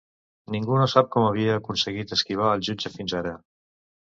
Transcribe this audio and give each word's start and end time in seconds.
Ningú 0.53 0.77
no 0.79 0.87
sap 0.93 1.11
com 1.15 1.27
havia 1.27 1.57
aconseguit 1.59 2.15
esquivar 2.17 2.49
els 2.55 2.67
jutges 2.71 2.99
fins 2.99 3.15
ara. 3.21 3.37